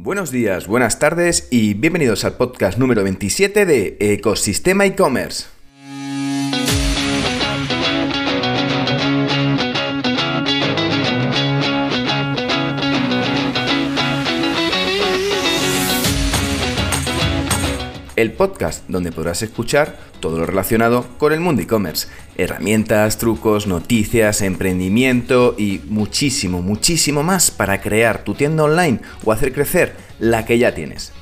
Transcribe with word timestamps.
Buenos 0.00 0.30
días, 0.30 0.68
buenas 0.68 1.00
tardes 1.00 1.48
y 1.50 1.74
bienvenidos 1.74 2.24
al 2.24 2.36
podcast 2.36 2.78
número 2.78 3.02
27 3.02 3.66
de 3.66 3.96
Ecosistema 3.98 4.86
e-commerce. 4.86 5.57
El 18.18 18.32
podcast 18.32 18.84
donde 18.88 19.12
podrás 19.12 19.42
escuchar 19.42 19.96
todo 20.18 20.38
lo 20.38 20.46
relacionado 20.46 21.06
con 21.18 21.32
el 21.32 21.38
mundo 21.38 21.62
e-commerce. 21.62 22.08
Herramientas, 22.36 23.16
trucos, 23.16 23.68
noticias, 23.68 24.42
emprendimiento 24.42 25.54
y 25.56 25.82
muchísimo, 25.86 26.60
muchísimo 26.60 27.22
más 27.22 27.52
para 27.52 27.80
crear 27.80 28.24
tu 28.24 28.34
tienda 28.34 28.64
online 28.64 29.00
o 29.24 29.30
hacer 29.30 29.52
crecer 29.52 29.94
la 30.18 30.44
que 30.44 30.58
ya 30.58 30.74
tienes. 30.74 31.12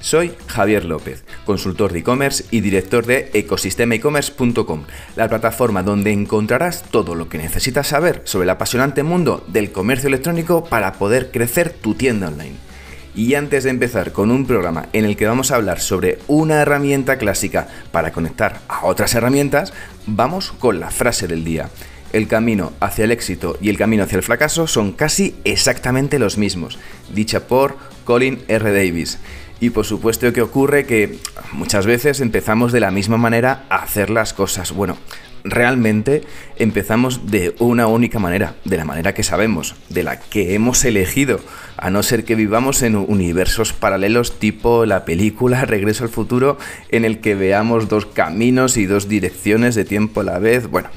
Soy 0.00 0.34
Javier 0.46 0.84
López, 0.84 1.24
consultor 1.46 1.90
de 1.94 2.00
e-commerce 2.00 2.44
y 2.50 2.60
director 2.60 3.06
de 3.06 3.30
ecosistemaecommerce.com, 3.32 4.84
la 5.16 5.30
plataforma 5.30 5.82
donde 5.82 6.12
encontrarás 6.12 6.82
todo 6.82 7.14
lo 7.14 7.30
que 7.30 7.38
necesitas 7.38 7.86
saber 7.86 8.20
sobre 8.24 8.44
el 8.44 8.50
apasionante 8.50 9.02
mundo 9.02 9.42
del 9.48 9.72
comercio 9.72 10.08
electrónico 10.08 10.64
para 10.66 10.92
poder 10.92 11.30
crecer 11.30 11.70
tu 11.70 11.94
tienda 11.94 12.28
online. 12.28 12.73
Y 13.16 13.34
antes 13.34 13.62
de 13.62 13.70
empezar 13.70 14.12
con 14.12 14.30
un 14.32 14.44
programa 14.44 14.86
en 14.92 15.04
el 15.04 15.16
que 15.16 15.26
vamos 15.26 15.50
a 15.50 15.56
hablar 15.56 15.80
sobre 15.80 16.18
una 16.26 16.60
herramienta 16.60 17.16
clásica 17.16 17.68
para 17.92 18.10
conectar 18.10 18.60
a 18.68 18.86
otras 18.86 19.14
herramientas, 19.14 19.72
vamos 20.06 20.52
con 20.52 20.80
la 20.80 20.90
frase 20.90 21.28
del 21.28 21.44
día. 21.44 21.70
El 22.12 22.26
camino 22.26 22.72
hacia 22.80 23.04
el 23.04 23.12
éxito 23.12 23.56
y 23.60 23.68
el 23.70 23.78
camino 23.78 24.02
hacia 24.02 24.16
el 24.16 24.22
fracaso 24.22 24.66
son 24.66 24.92
casi 24.92 25.36
exactamente 25.44 26.18
los 26.18 26.38
mismos, 26.38 26.78
dicha 27.12 27.46
por 27.46 27.76
Colin 28.04 28.42
R. 28.48 28.72
Davis. 28.72 29.18
Y 29.60 29.70
por 29.70 29.84
supuesto 29.84 30.32
que 30.32 30.42
ocurre 30.42 30.84
que 30.84 31.18
muchas 31.52 31.86
veces 31.86 32.20
empezamos 32.20 32.72
de 32.72 32.80
la 32.80 32.90
misma 32.90 33.16
manera 33.16 33.64
a 33.68 33.76
hacer 33.76 34.10
las 34.10 34.32
cosas. 34.32 34.72
Bueno, 34.72 34.96
realmente 35.44 36.22
empezamos 36.56 37.30
de 37.30 37.54
una 37.58 37.86
única 37.86 38.18
manera, 38.18 38.56
de 38.64 38.78
la 38.78 38.84
manera 38.84 39.14
que 39.14 39.22
sabemos, 39.22 39.76
de 39.90 40.02
la 40.02 40.18
que 40.18 40.54
hemos 40.54 40.84
elegido, 40.84 41.40
a 41.76 41.90
no 41.90 42.02
ser 42.02 42.24
que 42.24 42.34
vivamos 42.34 42.82
en 42.82 42.96
universos 42.96 43.72
paralelos 43.72 44.38
tipo 44.38 44.86
la 44.86 45.04
película 45.04 45.64
Regreso 45.66 46.04
al 46.04 46.10
futuro, 46.10 46.58
en 46.88 47.04
el 47.04 47.20
que 47.20 47.34
veamos 47.34 47.88
dos 47.88 48.06
caminos 48.06 48.76
y 48.76 48.86
dos 48.86 49.08
direcciones 49.08 49.74
de 49.74 49.84
tiempo 49.84 50.22
a 50.22 50.24
la 50.24 50.38
vez. 50.38 50.68
Bueno, 50.68 50.88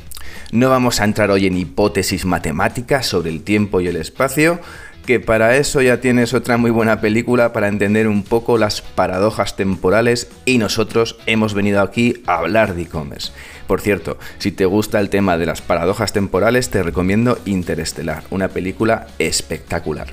no 0.52 0.70
vamos 0.70 1.02
a 1.02 1.04
entrar 1.04 1.30
hoy 1.30 1.46
en 1.46 1.58
hipótesis 1.58 2.24
matemáticas 2.24 3.06
sobre 3.06 3.30
el 3.30 3.42
tiempo 3.42 3.82
y 3.82 3.88
el 3.88 3.98
espacio, 3.98 4.62
que 5.08 5.22
para 5.22 5.56
eso 5.56 5.82
ya 5.82 6.02
tienes 6.02 6.34
otra 6.34 6.58
muy 6.58 6.70
buena 6.70 7.00
película 7.00 7.54
para 7.54 7.70
entender 7.70 8.10
un 8.10 8.24
poco 8.24 8.58
las 8.58 8.82
paradojas 8.82 9.56
temporales 9.56 10.28
y 10.44 10.58
nosotros 10.58 11.18
hemos 11.26 11.54
venido 11.54 11.82
aquí 11.82 12.22
a 12.28 12.40
hablar 12.40 12.76
de 12.76 12.82
e-commerce. 12.82 13.32
Por 13.68 13.80
cierto, 13.80 14.18
si 14.38 14.52
te 14.52 14.66
gusta 14.66 15.00
el 15.00 15.10
tema 15.10 15.38
de 15.38 15.46
las 15.46 15.62
paradojas 15.62 16.12
temporales, 16.12 16.70
te 16.72 16.84
recomiendo 16.84 17.40
Interestelar, 17.46 18.26
una 18.32 18.50
película 18.50 19.08
espectacular. 19.18 20.08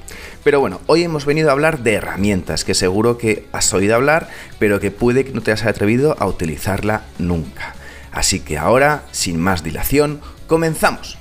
Pero 0.45 0.61
bueno, 0.61 0.81
hoy 0.87 1.03
hemos 1.03 1.27
venido 1.27 1.49
a 1.49 1.53
hablar 1.53 1.81
de 1.81 1.95
herramientas 1.95 2.65
que 2.65 2.75
seguro 2.75 3.19
que 3.19 3.47
has 3.51 3.75
oído 3.75 3.97
hablar, 3.97 4.29
pero 4.61 4.79
que 4.79 4.93
puede 4.93 5.25
que 5.25 5.33
no 5.33 5.41
te 5.41 5.51
hayas 5.51 5.67
atrevido 5.67 6.15
a 6.21 6.27
utilizarla 6.27 7.03
nunca. 7.19 7.75
Así 8.13 8.39
que 8.39 8.59
ahora, 8.59 9.03
sin 9.11 9.41
más 9.41 9.65
dilación, 9.65 10.21
comenzamos. 10.47 11.19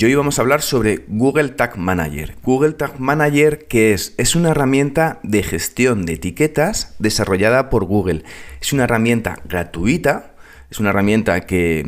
Y 0.00 0.04
hoy 0.04 0.14
vamos 0.14 0.38
a 0.38 0.42
hablar 0.42 0.62
sobre 0.62 1.00
Google 1.08 1.48
Tag 1.48 1.76
Manager. 1.76 2.36
Google 2.44 2.74
Tag 2.74 3.00
Manager, 3.00 3.66
¿qué 3.66 3.92
es? 3.92 4.14
Es 4.16 4.36
una 4.36 4.50
herramienta 4.50 5.18
de 5.24 5.42
gestión 5.42 6.06
de 6.06 6.12
etiquetas 6.12 6.94
desarrollada 7.00 7.68
por 7.68 7.84
Google. 7.84 8.22
Es 8.60 8.72
una 8.72 8.84
herramienta 8.84 9.40
gratuita, 9.44 10.36
es 10.70 10.80
una 10.80 10.90
herramienta 10.90 11.40
que, 11.40 11.84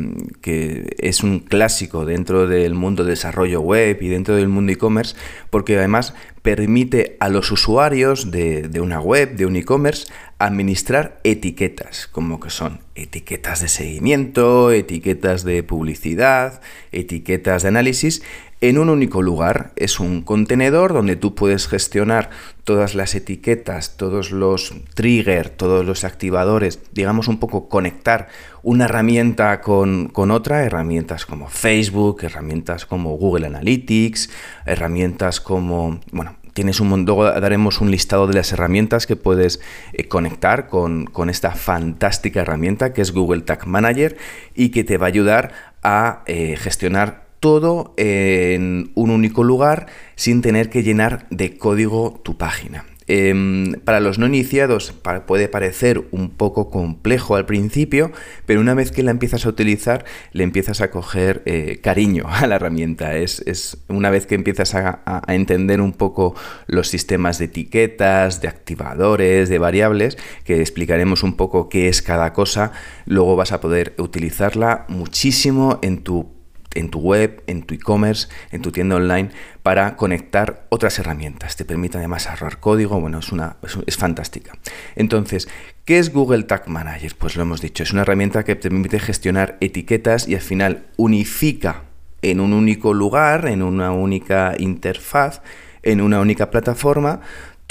es 0.97 1.23
un 1.23 1.39
clásico 1.39 2.05
dentro 2.05 2.47
del 2.47 2.73
mundo 2.73 3.03
de 3.03 3.11
desarrollo 3.11 3.61
web 3.61 3.97
y 4.01 4.07
dentro 4.07 4.35
del 4.35 4.47
mundo 4.47 4.71
e-commerce, 4.71 5.15
porque 5.49 5.77
además 5.77 6.15
permite 6.41 7.17
a 7.19 7.29
los 7.29 7.51
usuarios 7.51 8.31
de, 8.31 8.63
de 8.63 8.81
una 8.81 8.99
web, 8.99 9.35
de 9.35 9.45
un 9.45 9.55
e-commerce, 9.55 10.07
administrar 10.39 11.19
etiquetas, 11.23 12.07
como 12.07 12.39
que 12.39 12.49
son 12.49 12.79
etiquetas 12.95 13.61
de 13.61 13.67
seguimiento, 13.67 14.71
etiquetas 14.71 15.43
de 15.43 15.61
publicidad, 15.61 16.61
etiquetas 16.91 17.61
de 17.61 17.67
análisis, 17.67 18.23
en 18.61 18.77
un 18.77 18.89
único 18.89 19.21
lugar. 19.21 19.73
Es 19.75 19.99
un 19.99 20.21
contenedor 20.21 20.93
donde 20.93 21.15
tú 21.15 21.35
puedes 21.35 21.67
gestionar 21.67 22.29
todas 22.63 22.95
las 22.95 23.15
etiquetas, 23.15 23.97
todos 23.97 24.31
los 24.31 24.73
triggers, 24.93 25.57
todos 25.57 25.85
los 25.85 26.03
activadores, 26.03 26.79
digamos 26.93 27.27
un 27.27 27.39
poco 27.39 27.67
conectar 27.67 28.29
una 28.63 28.85
herramienta 28.85 29.61
con, 29.61 30.07
con, 30.09 30.29
otra, 30.29 30.63
herramientas 30.63 31.25
como 31.25 31.49
Facebook, 31.49 32.23
herramientas 32.23 32.85
como 32.85 33.17
Google 33.17 33.47
Analytics, 33.47 34.29
herramientas 34.65 35.41
como, 35.41 35.99
bueno, 36.11 36.35
tienes 36.53 36.79
un 36.79 37.05
luego 37.05 37.31
daremos 37.31 37.81
un 37.81 37.91
listado 37.91 38.27
de 38.27 38.35
las 38.35 38.51
herramientas 38.51 39.07
que 39.07 39.15
puedes 39.15 39.59
eh, 39.93 40.07
conectar 40.07 40.67
con, 40.67 41.09
esta 41.29 41.51
fantástica 41.51 42.41
herramienta 42.41 42.93
que 42.93 43.01
es 43.01 43.11
Google 43.11 43.41
Tag 43.41 43.65
Manager 43.67 44.17
y 44.53 44.69
que 44.69 44.83
te 44.83 44.97
va 44.97 45.07
a 45.07 45.09
ayudar 45.09 45.53
a 45.81 46.23
eh, 46.27 46.57
gestionar 46.57 47.30
todo 47.41 47.93
en 47.97 48.91
un 48.95 49.09
único 49.09 49.43
lugar 49.43 49.87
sin 50.15 50.41
tener 50.41 50.69
que 50.69 50.83
llenar 50.83 51.27
de 51.31 51.57
código 51.57 52.21
tu 52.23 52.37
página. 52.37 52.85
Em, 53.07 53.73
para 53.83 53.99
los 53.99 54.19
no 54.19 54.27
iniciados 54.27 54.93
puede 55.25 55.49
parecer 55.49 56.07
un 56.11 56.29
poco 56.29 56.69
complejo 56.69 57.35
al 57.35 57.45
principio, 57.45 58.11
pero 58.45 58.61
una 58.61 58.75
vez 58.75 58.91
que 58.91 59.03
la 59.03 59.11
empiezas 59.11 59.45
a 59.45 59.49
utilizar, 59.49 60.05
le 60.31 60.43
empiezas 60.43 60.81
a 60.81 60.91
coger 60.91 61.41
eh, 61.45 61.79
cariño 61.81 62.25
a 62.29 62.45
la 62.47 62.55
herramienta. 62.55 63.17
Es, 63.17 63.77
una 63.89 64.11
vez 64.11 64.27
que 64.27 64.35
empiezas 64.35 64.75
a, 64.75 65.01
a, 65.05 65.33
entender 65.33 65.81
un 65.81 65.93
poco 65.93 66.35
los 66.67 66.87
sistemas 66.87 67.39
de 67.39 67.45
etiquetas, 67.45 68.39
de 68.39 68.47
activadores, 68.47 69.49
de 69.49 69.57
variables, 69.57 70.17
que 70.45 70.61
explicaremos 70.61 71.23
un 71.23 71.35
poco 71.35 71.69
qué 71.69 71.89
es 71.89 72.01
cada 72.01 72.31
cosa, 72.33 72.71
luego 73.05 73.35
vas 73.35 73.51
a 73.51 73.59
poder 73.59 73.93
utilizarla 73.97 74.85
muchísimo 74.87 75.79
en 75.81 76.03
tu 76.03 76.40
en 76.73 76.89
tu 76.89 76.99
web, 76.99 77.43
en 77.47 77.63
tu 77.63 77.73
e-commerce, 77.73 78.27
en 78.51 78.61
tu 78.61 78.71
tienda 78.71 78.95
online, 78.95 79.29
para 79.63 79.95
conectar 79.95 80.65
otras 80.69 80.97
herramientas. 80.99 81.55
Te 81.55 81.65
permite 81.65 81.97
además 81.97 82.27
ahorrar 82.27 82.59
código, 82.59 82.99
bueno, 82.99 83.19
es, 83.19 83.31
una, 83.31 83.57
es, 83.85 83.97
fantástica. 83.97 84.53
Entonces, 84.95 85.47
¿qué 85.85 85.99
es 85.99 86.11
Google 86.11 86.43
Tag 86.43 86.67
Manager? 86.67 87.15
Pues 87.17 87.35
lo 87.35 87.43
hemos 87.43 87.61
dicho, 87.61 87.83
es 87.83 87.91
una 87.91 88.01
herramienta 88.01 88.43
que 88.43 88.55
te 88.55 88.69
permite 88.69 88.99
gestionar 88.99 89.57
etiquetas 89.59 90.27
y 90.27 90.35
al 90.35 90.41
final 90.41 90.85
unifica 90.97 91.83
en 92.21 92.39
un 92.39 92.53
único 92.53 92.93
lugar, 92.93 93.47
en 93.47 93.61
una 93.63 93.91
única 93.91 94.53
interfaz, 94.57 95.41
en 95.83 96.01
una 96.01 96.19
única 96.19 96.51
plataforma, 96.51 97.21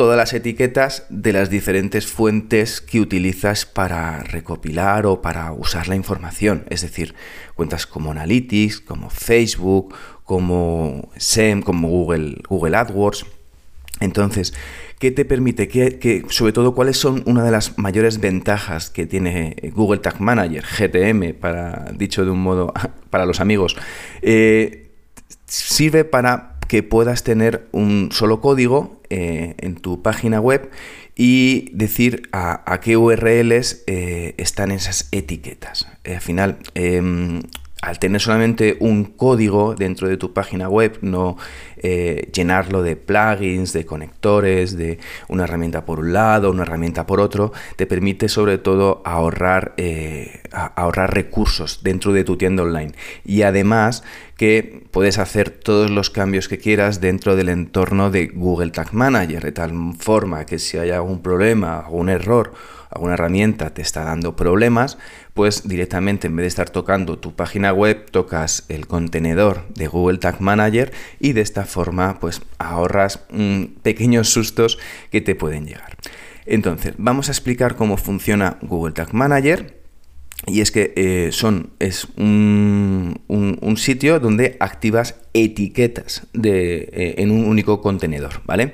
todas 0.01 0.17
las 0.17 0.33
etiquetas 0.33 1.05
de 1.11 1.35
las 1.35 1.51
diferentes 1.51 2.07
fuentes 2.07 2.81
que 2.81 3.03
utilizas 3.03 3.67
para 3.67 4.23
recopilar 4.23 5.05
o 5.05 5.21
para 5.21 5.53
usar 5.53 5.89
la 5.89 5.95
información. 5.95 6.65
Es 6.71 6.81
decir, 6.81 7.15
cuentas 7.55 7.87
como 7.87 8.11
Analytics, 8.11 8.81
como 8.81 9.11
Facebook, 9.11 9.95
como 10.25 11.11
SEM, 11.19 11.61
como 11.61 11.91
Google, 11.91 12.39
Google 12.49 12.79
AdWords. 12.79 13.27
Entonces, 14.01 14.55
¿qué 14.99 15.11
te 15.11 15.27
permite? 15.27 15.69
¿Qué, 15.69 16.25
sobre 16.31 16.55
todo, 16.55 16.75
cuáles 16.75 16.97
son 16.97 17.23
una 17.27 17.45
de 17.45 17.51
las 17.51 17.77
mayores 17.77 18.21
ventajas 18.21 18.89
que 18.89 19.05
tiene 19.05 19.55
Google 19.75 19.99
Tag 19.99 20.19
Manager, 20.19 20.65
GTM, 20.65 21.35
para, 21.39 21.93
dicho 21.95 22.25
de 22.25 22.31
un 22.31 22.43
modo 22.43 22.73
para 23.11 23.27
los 23.27 23.39
amigos? 23.39 23.77
Eh, 24.23 24.93
sirve 25.45 26.05
para 26.07 26.50
que 26.71 26.85
puedas 26.85 27.25
tener 27.25 27.67
un 27.73 28.11
solo 28.13 28.41
código 28.41 29.01
eh, 29.11 29.57
en 29.59 29.75
tu 29.75 30.03
página 30.03 30.41
web 30.41 30.71
y 31.17 31.69
decir 31.73 32.29
a, 32.31 32.79
qué 32.81 32.97
URLs 32.97 33.83
eh, 33.89 34.37
están 34.37 34.71
esas 34.71 35.09
etiquetas. 35.11 35.89
Eh, 36.05 36.15
al 36.15 36.21
final, 36.21 36.59
em, 36.77 37.43
al 37.83 37.99
tener 37.99 38.21
solamente 38.21 38.77
un 38.81 39.05
código 39.05 39.75
dentro 39.75 40.09
de 40.09 40.17
tu 40.17 40.33
página 40.33 40.69
web, 40.69 40.99
no 41.01 41.37
llenarlo 41.81 42.83
de 42.83 42.97
plugins, 42.97 43.73
de 43.73 43.87
conectores, 43.87 44.77
de 44.77 44.99
una 45.29 45.45
herramienta 45.45 45.87
por 45.87 46.01
un 46.01 46.13
lado, 46.13 46.51
una 46.51 46.65
herramienta 46.65 47.07
por 47.07 47.21
otro, 47.21 47.53
te 47.77 47.87
permite 47.87 48.29
sobre 48.29 48.59
todo 48.59 49.01
ahorrar, 49.07 49.75
ahorrar 50.53 51.15
recursos 51.15 51.83
dentro 51.83 52.13
de 52.13 52.25
tu 52.25 52.37
tienda 52.37 52.65
online. 52.65 52.93
Y 53.25 53.43
además 53.43 54.05
que 54.37 54.85
puedes 54.91 55.19
hacer 55.19 55.49
todos 55.49 55.91
los 55.91 56.11
cambios 56.11 56.49
que 56.49 56.59
quieras 56.59 57.01
dentro 57.01 57.35
del 57.35 57.49
entorno 57.49 58.11
de 58.11 58.27
Google 58.27 58.73
Tag 58.73 58.93
Manager, 58.93 59.43
de 59.43 59.53
tal 59.53 59.73
forma 59.99 60.45
que 60.45 60.59
si 60.59 60.77
hay 60.77 60.91
algún 60.91 61.23
problema, 61.23 61.79
algún 61.79 62.11
error, 62.11 62.53
alguna 62.91 63.15
herramienta 63.15 63.71
te 63.71 63.83
está 63.83 64.05
dando 64.05 64.37
problemas, 64.37 64.99
pues 65.35 65.69
directamente 65.69 66.27
en 66.27 66.37
vez 66.37 66.45
de 66.45 66.49
estar 66.49 66.71
tocando 66.71 67.19
tu 67.19 67.35
página 67.35 67.73
web, 67.73 68.11
tocas 68.11 68.65
el 68.69 68.87
contenedor 68.87 69.67
de 69.75 69.87
Google 69.87 70.19
Tag 70.19 70.41
Manager 70.41 70.93
y 71.19 71.33
de 71.33 71.41
esta 71.41 71.65
forma 71.65 72.19
pues 72.19 72.43
ahorras 72.59 73.21
mm, 73.31 73.65
pequeños 73.83 74.31
sustos 74.31 74.79
que 75.11 75.21
te 75.21 75.35
pueden 75.35 75.67
llegar. 75.67 75.97
Entonces, 76.47 76.95
vamos 76.99 77.29
a 77.29 77.33
explicar 77.33 77.77
cómo 77.77 77.97
funciona 77.97 78.59
Google 78.63 78.93
Tag 78.93 79.15
Manager. 79.15 79.79
Y 80.47 80.63
es 80.63 80.71
que 80.73 80.95
eh, 80.97 81.29
son, 81.33 81.71
es 81.79 82.09
un, 82.17 83.21
sitio 83.77 84.21
donde 84.21 84.57
activas 84.59 85.17
etiquetas 85.33 86.27
de, 86.33 86.89
eh, 86.93 87.15
en 87.19 87.31
un 87.31 87.45
único 87.45 87.81
contenedor, 87.81 88.41
¿vale? 88.47 88.73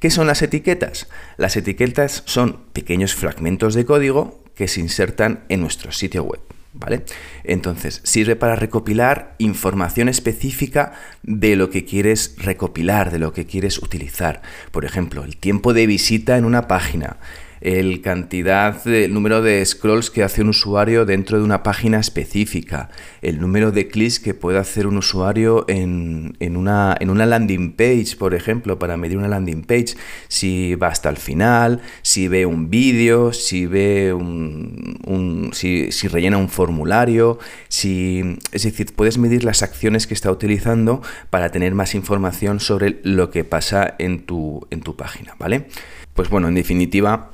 ¿Qué 0.00 0.10
son 0.10 0.26
las 0.26 0.42
etiquetas? 0.42 1.08
Las 1.36 1.56
etiquetas 1.56 2.22
son 2.26 2.60
pequeños 2.72 3.14
fragmentos 3.14 3.74
de 3.74 3.86
código 3.86 4.42
que 4.54 4.68
se 4.68 4.80
insertan 4.80 5.44
en 5.48 5.60
nuestro 5.60 5.92
sitio 5.92 6.24
web. 6.24 6.40
¿Vale? 6.78 7.04
Entonces, 7.44 8.02
sirve 8.04 8.36
para 8.36 8.54
recopilar 8.54 9.34
información 9.38 10.10
específica 10.10 10.92
de 11.22 11.56
lo 11.56 11.70
que 11.70 11.86
quieres 11.86 12.34
recopilar, 12.36 13.10
de 13.10 13.18
lo 13.18 13.32
que 13.32 13.46
quieres 13.46 13.78
utilizar. 13.78 14.42
Por 14.72 14.84
ejemplo, 14.84 15.24
el 15.24 15.38
tiempo 15.38 15.72
de 15.72 15.86
visita 15.86 16.36
en 16.36 16.44
una 16.44 16.68
página, 16.68 17.16
el 17.60 18.00
cantidad, 18.00 18.82
de, 18.84 19.08
número 19.08 19.42
de 19.42 19.64
scrolls 19.64 20.10
que 20.10 20.22
hace 20.22 20.42
un 20.42 20.50
usuario 20.50 21.04
dentro 21.04 21.38
de 21.38 21.44
una 21.44 21.62
página 21.62 21.98
específica, 21.98 22.90
el 23.22 23.40
número 23.40 23.72
de 23.72 23.88
clics 23.88 24.20
que 24.20 24.34
puede 24.34 24.58
hacer 24.58 24.86
un 24.86 24.96
usuario 24.96 25.64
en, 25.68 26.36
una, 26.40 26.96
en, 27.00 27.10
una, 27.10 27.26
landing 27.26 27.72
page, 27.72 28.16
por 28.18 28.34
ejemplo, 28.34 28.78
para 28.78 28.96
medir 28.96 29.18
una 29.18 29.28
landing 29.28 29.62
page, 29.62 29.96
si 30.28 30.74
va 30.74 30.88
hasta 30.88 31.08
el 31.08 31.16
final, 31.16 31.80
si 32.02 32.28
ve 32.28 32.46
un 32.46 32.70
vídeo, 32.70 33.32
si 33.32 33.66
ve 33.66 34.12
un, 34.12 35.50
si, 35.52 35.92
si, 35.92 36.08
rellena 36.08 36.38
un 36.38 36.48
formulario, 36.48 37.38
si, 37.68 38.38
es 38.52 38.62
decir, 38.62 38.94
puedes 38.94 39.18
medir 39.18 39.44
las 39.44 39.62
acciones 39.62 40.06
que 40.06 40.14
está 40.14 40.30
utilizando 40.30 41.02
para 41.30 41.50
tener 41.50 41.74
más 41.74 41.94
información 41.94 42.60
sobre 42.60 43.00
lo 43.02 43.30
que 43.30 43.44
pasa 43.44 43.94
en 43.98 44.20
tu, 44.20 44.66
en 44.70 44.80
tu 44.80 44.96
página, 44.96 45.34
¿vale? 45.38 45.66
Pues 46.14 46.30
bueno, 46.30 46.48
en 46.48 46.54
definitiva, 46.54 47.30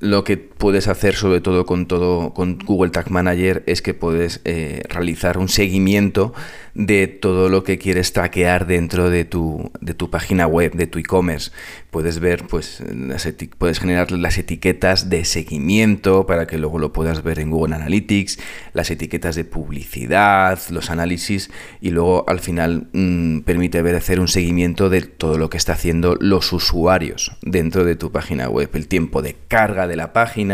lo 0.00 0.24
que 0.24 0.36
puedes 0.58 0.88
hacer 0.88 1.14
sobre 1.14 1.40
todo 1.40 1.66
con 1.66 1.86
todo 1.86 2.32
con 2.34 2.58
Google 2.58 2.90
Tag 2.90 3.10
Manager 3.10 3.62
es 3.66 3.82
que 3.82 3.94
puedes 3.94 4.40
eh, 4.44 4.82
realizar 4.88 5.38
un 5.38 5.48
seguimiento 5.48 6.32
de 6.76 7.06
todo 7.06 7.48
lo 7.48 7.64
que 7.64 7.78
quieres 7.78 8.12
traquear 8.12 8.66
dentro 8.66 9.08
de 9.08 9.24
tu, 9.24 9.70
de 9.80 9.94
tu 9.94 10.10
página 10.10 10.46
web, 10.46 10.74
de 10.74 10.86
tu 10.86 10.98
e-commerce. 10.98 11.50
Puedes 11.90 12.18
ver, 12.20 12.44
pues, 12.46 12.82
las 12.94 13.26
puedes 13.56 13.80
generar 13.80 14.12
las 14.12 14.36
etiquetas 14.36 15.08
de 15.08 15.24
seguimiento 15.24 16.26
para 16.26 16.46
que 16.46 16.58
luego 16.58 16.78
lo 16.78 16.92
puedas 16.92 17.22
ver 17.22 17.38
en 17.38 17.50
Google 17.50 17.76
Analytics, 17.76 18.38
las 18.74 18.90
etiquetas 18.90 19.36
de 19.36 19.44
publicidad, 19.44 20.60
los 20.68 20.90
análisis 20.90 21.50
y 21.80 21.90
luego 21.90 22.26
al 22.28 22.40
final 22.40 22.88
mm, 22.92 23.40
permite 23.40 23.80
ver 23.80 23.94
hacer 23.94 24.20
un 24.20 24.28
seguimiento 24.28 24.90
de 24.90 25.00
todo 25.00 25.38
lo 25.38 25.48
que 25.48 25.56
está 25.56 25.72
haciendo 25.72 26.16
los 26.20 26.52
usuarios 26.52 27.32
dentro 27.40 27.86
de 27.86 27.96
tu 27.96 28.12
página 28.12 28.50
web, 28.50 28.68
el 28.74 28.86
tiempo 28.86 29.22
de 29.22 29.34
carga 29.48 29.86
de 29.86 29.96
la 29.96 30.12
página, 30.12 30.45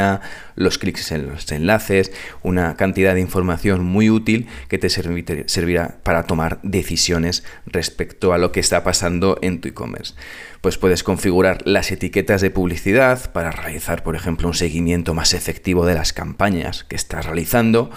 los 0.55 0.79
clics 0.79 1.13
en 1.13 1.29
los 1.29 1.51
enlaces, 1.53 2.13
una 2.43 2.77
cantidad 2.77 3.15
de 3.15 3.21
información 3.21 3.85
muy 3.85 4.11
útil 4.11 4.49
que 4.69 4.79
te 4.79 4.89
servirá 4.89 5.99
para 6.03 6.25
tomar 6.25 6.61
decisiones 6.63 7.45
respecto 7.67 8.33
a 8.33 8.39
lo 8.39 8.53
que 8.53 8.61
está 8.61 8.85
pasando 8.85 9.39
en 9.43 9.61
tu 9.61 9.69
e-commerce. 9.69 10.15
Pues 10.61 10.79
puedes 10.79 11.03
configurar 11.03 11.63
las 11.67 11.91
etiquetas 11.91 12.41
de 12.41 12.51
publicidad 12.51 13.33
para 13.33 13.51
realizar, 13.51 14.03
por 14.03 14.15
ejemplo, 14.15 14.49
un 14.49 14.55
seguimiento 14.55 15.15
más 15.15 15.35
efectivo 15.35 15.87
de 15.87 15.95
las 15.95 16.13
campañas 16.13 16.85
que 16.85 16.97
estás 16.97 17.27
realizando 17.27 17.91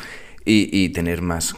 y, 0.46 0.90
tener 0.90 1.22
más, 1.22 1.56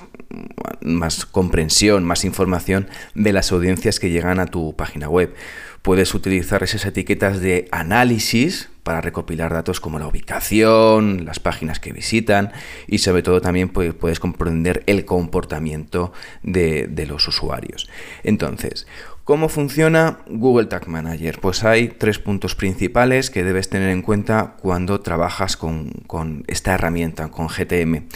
más 0.81 1.25
comprensión, 1.25 2.05
más 2.05 2.23
información 2.23 2.87
de 3.15 3.33
las 3.33 3.51
audiencias 3.51 3.99
que 3.99 4.09
llegan 4.09 4.39
a 4.39 4.47
tu 4.47 4.75
página 4.75 5.09
web. 5.09 5.33
Puedes 5.81 6.13
utilizar 6.13 6.63
esas 6.63 6.85
etiquetas 6.85 7.39
de 7.39 7.67
análisis 7.71 8.69
para 8.87 9.01
recopilar 9.01 9.51
datos 9.51 9.81
como 9.81 9.99
la 9.99 10.07
ubicación, 10.07 11.25
las 11.25 11.41
páginas 11.41 11.81
que 11.81 11.91
visitan 11.91 12.53
y 12.87 12.99
sobre 12.99 13.21
todo 13.21 13.41
también 13.41 13.67
puedes 13.67 14.21
comprender 14.21 14.83
el 14.85 15.03
comportamiento 15.03 16.13
de, 16.41 17.05
los 17.05 17.27
usuarios. 17.27 17.89
Entonces, 18.23 18.87
¿Cómo 19.25 19.49
funciona 19.49 20.19
Google 20.29 20.67
Tag 20.67 20.87
Manager? 20.87 21.39
Pues 21.41 21.65
hay 21.65 21.89
tres 21.89 22.17
puntos 22.17 22.55
principales 22.55 23.29
que 23.29 23.43
debes 23.43 23.67
tener 23.67 23.89
en 23.89 24.01
cuenta 24.01 24.55
cuando 24.61 25.01
trabajas 25.01 25.57
con, 25.57 26.45
esta 26.47 26.73
herramienta, 26.73 27.27
con 27.27 27.49
GTM. 27.49 28.07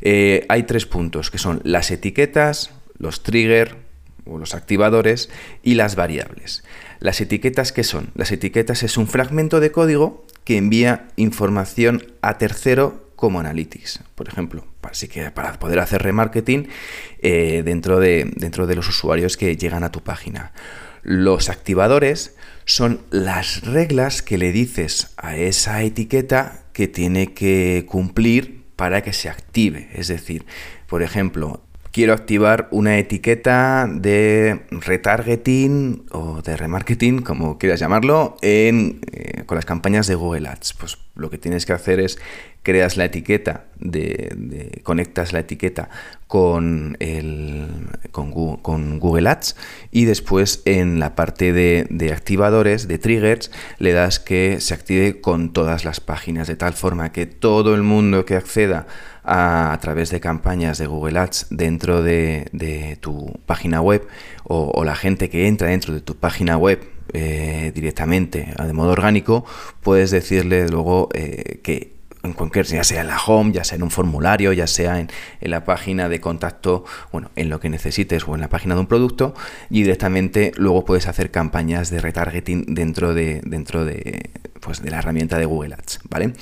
Eh, 0.00 0.46
hay 0.48 0.62
tres 0.62 0.86
puntos 0.86 1.30
que 1.30 1.36
son 1.36 1.60
las 1.64 1.90
etiquetas, 1.90 2.70
los 2.96 3.22
triggers 3.22 3.74
o 4.26 4.38
los 4.38 4.54
activadores 4.54 5.30
y 5.62 5.74
las 5.74 5.96
variables. 5.96 6.64
Las 7.00 7.20
etiquetas, 7.20 7.72
¿qué 7.72 7.84
son? 7.84 8.10
Las 8.14 8.32
etiquetas 8.32 8.82
es 8.82 8.96
un 8.96 9.06
fragmento 9.06 9.60
de 9.60 9.72
código 9.72 10.24
que 10.44 10.56
envía 10.56 11.08
información 11.16 12.06
a 12.22 12.38
tercero 12.38 13.10
como 13.16 13.40
Analytics, 13.40 14.00
por 14.14 14.28
ejemplo. 14.28 14.66
Así 14.82 15.08
que 15.08 15.30
para 15.30 15.58
poder 15.58 15.78
hacer 15.78 16.02
remarketing 16.02 16.68
eh, 17.20 17.62
dentro, 17.64 18.00
de, 18.00 18.30
dentro 18.36 18.66
de 18.66 18.76
los 18.76 18.88
usuarios 18.88 19.36
que 19.36 19.56
llegan 19.56 19.84
a 19.84 19.90
tu 19.92 20.02
página. 20.02 20.52
Los 21.02 21.48
activadores 21.48 22.36
son 22.64 23.00
las 23.10 23.62
reglas 23.62 24.22
que 24.22 24.38
le 24.38 24.52
dices 24.52 25.12
a 25.16 25.36
esa 25.36 25.82
etiqueta 25.82 26.64
que 26.72 26.88
tiene 26.88 27.34
que 27.34 27.86
cumplir 27.88 28.64
para 28.76 29.02
que 29.02 29.12
se 29.12 29.28
active. 29.28 29.88
Es 29.94 30.08
decir, 30.08 30.44
por 30.86 31.02
ejemplo, 31.02 31.63
quiero 31.94 32.12
activar 32.12 32.66
una 32.72 32.98
etiqueta 32.98 33.86
de 33.88 34.62
retargeting 34.72 36.06
o 36.10 36.42
de 36.42 36.56
remarketing, 36.56 37.22
como 37.22 37.56
quieras 37.56 37.78
llamarlo, 37.78 38.36
en, 38.42 38.98
eh, 39.12 39.44
con 39.46 39.54
las 39.54 39.64
campañas 39.64 40.08
de 40.08 40.16
Google 40.16 40.48
Ads. 40.48 40.72
Pues 40.72 40.98
lo 41.14 41.30
que 41.30 41.38
tienes 41.38 41.66
que 41.66 41.72
hacer 41.72 42.00
es 42.00 42.18
creas 42.64 42.96
la 42.96 43.04
etiqueta, 43.04 43.66
de, 43.78 44.80
conectas 44.82 45.32
la 45.32 45.40
etiqueta 45.40 45.88
con, 46.26 46.96
Google 48.98 49.28
Ads 49.28 49.54
y 49.92 50.06
después 50.06 50.62
en 50.64 50.98
la 50.98 51.14
parte 51.14 51.52
de, 51.52 52.12
activadores, 52.12 52.88
de 52.88 52.98
triggers, 52.98 53.52
le 53.78 53.92
das 53.92 54.18
que 54.18 54.60
se 54.60 54.74
active 54.74 55.20
con 55.20 55.52
todas 55.52 55.84
las 55.84 56.00
páginas, 56.00 56.48
de 56.48 56.56
tal 56.56 56.72
forma 56.72 57.12
que 57.12 57.26
todo 57.26 57.76
el 57.76 57.84
mundo 57.84 58.24
que 58.24 58.34
acceda 58.34 58.88
a, 59.24 59.76
través 59.80 60.10
de 60.10 60.20
campañas 60.20 60.78
de 60.78 60.86
Google 60.86 61.18
Ads 61.18 61.46
dentro 61.50 62.02
de, 62.02 62.98
tu 63.00 63.40
página 63.46 63.80
web 63.80 64.06
o, 64.44 64.84
la 64.84 64.94
gente 64.94 65.30
que 65.30 65.48
entra 65.48 65.68
dentro 65.68 65.94
de 65.94 66.00
tu 66.00 66.16
página 66.16 66.56
web 66.56 66.80
eh, 67.12 67.72
directamente 67.74 68.54
de 68.58 68.72
modo 68.72 68.92
orgánico, 68.92 69.44
puedes 69.82 70.10
decirle 70.10 70.68
luego 70.68 71.08
eh, 71.14 71.60
que 71.62 71.94
en 72.24 72.32
cualquier, 72.32 72.64
ya 72.64 72.82
sea 72.82 73.02
en 73.02 73.08
la 73.08 73.18
home, 73.18 73.52
ya 73.52 73.64
sea 73.64 73.76
en 73.76 73.82
un 73.82 73.90
formulario, 73.90 74.52
ya 74.52 74.66
sea 74.66 74.98
en, 74.98 75.08
la 75.42 75.64
página 75.64 76.08
de 76.08 76.20
contacto, 76.20 76.84
bueno, 77.12 77.30
en 77.36 77.50
lo 77.50 77.60
que 77.60 77.68
necesites 77.68 78.26
o 78.26 78.34
en 78.34 78.40
la 78.40 78.48
página 78.48 78.74
de 78.74 78.80
un 78.80 78.86
producto, 78.86 79.34
y 79.68 79.82
directamente 79.82 80.52
luego 80.56 80.86
puedes 80.86 81.06
hacer 81.06 81.30
campañas 81.30 81.90
de 81.90 82.00
retargeting 82.00 82.74
dentro 82.74 83.12
de, 83.12 83.42
dentro 83.44 83.84
de, 83.84 84.30
pues, 84.64 84.82
de 84.82 84.90
la 84.90 84.98
herramienta 84.98 85.38
de 85.38 85.44
Google 85.44 85.74
Ads, 85.74 86.00
¿vale? 86.08 86.32